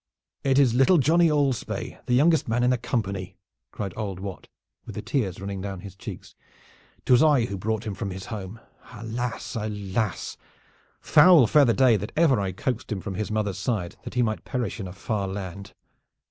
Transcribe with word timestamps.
"It 0.43 0.57
is 0.57 0.73
little 0.73 0.97
Johnny 0.97 1.29
Alspaye, 1.29 1.99
the 2.07 2.15
youngest 2.15 2.47
man 2.47 2.63
in 2.63 2.71
the 2.71 2.77
company," 2.79 3.37
cried 3.71 3.93
old 3.95 4.19
Wat, 4.19 4.47
with 4.83 4.95
the 4.95 5.01
tears 5.03 5.39
running 5.39 5.61
down 5.61 5.81
his 5.81 5.95
cheeks, 5.95 6.33
"'Twas 7.05 7.21
I 7.21 7.45
who 7.45 7.55
brought 7.55 7.83
him 7.85 7.93
from 7.93 8.09
his 8.09 8.25
home. 8.25 8.59
Alas! 8.93 9.55
Alas! 9.55 10.37
Foul 11.01 11.45
fare 11.45 11.65
the 11.65 11.75
day 11.75 11.97
that 11.97 12.13
ever 12.17 12.39
I 12.39 12.51
coaxed 12.51 12.91
him 12.91 12.99
from 12.99 13.13
his 13.13 13.29
mother's 13.29 13.59
side 13.59 13.95
that 14.03 14.15
he 14.15 14.23
might 14.23 14.43
perish 14.43 14.79
in 14.79 14.87
a 14.87 14.91
far 14.91 15.27
land." 15.27 15.75